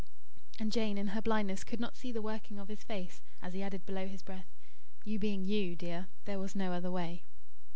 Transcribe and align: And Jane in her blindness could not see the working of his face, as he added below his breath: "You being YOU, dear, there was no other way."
And 0.57 0.71
Jane 0.71 0.97
in 0.97 1.09
her 1.09 1.21
blindness 1.21 1.63
could 1.63 1.79
not 1.79 1.95
see 1.95 2.11
the 2.11 2.23
working 2.23 2.57
of 2.57 2.69
his 2.69 2.81
face, 2.83 3.21
as 3.39 3.53
he 3.53 3.61
added 3.61 3.85
below 3.85 4.07
his 4.07 4.23
breath: 4.23 4.51
"You 5.05 5.19
being 5.19 5.45
YOU, 5.45 5.75
dear, 5.75 6.07
there 6.25 6.39
was 6.39 6.55
no 6.55 6.71
other 6.73 6.89
way." 6.89 7.21